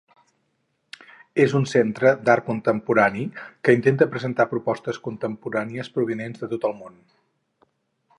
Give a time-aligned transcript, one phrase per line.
[1.43, 3.25] És un centre d'art contemporani
[3.67, 6.97] que intenta presentar propostes contemporànies provinents de tot el món.